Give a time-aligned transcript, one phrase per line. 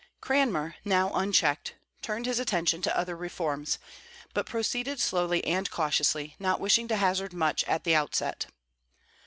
[0.19, 3.77] Cranmer, now unchecked, turned his attention to other reforms,
[4.33, 8.47] but proceeded slowly and cautiously, not wishing to hazard much at the outset.